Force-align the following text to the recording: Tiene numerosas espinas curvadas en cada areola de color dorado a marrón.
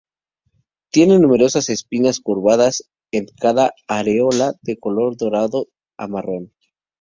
Tiene 0.91 1.19
numerosas 1.19 1.69
espinas 1.69 2.21
curvadas 2.21 2.89
en 3.11 3.27
cada 3.39 3.73
areola 3.87 4.53
de 4.63 4.79
color 4.79 5.15
dorado 5.15 5.67
a 5.95 6.07
marrón. 6.07 6.51